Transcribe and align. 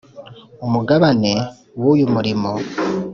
Umugabane 0.65 1.31
w 1.81 1.83
uyu 1.93 2.05
murimo 2.13 2.51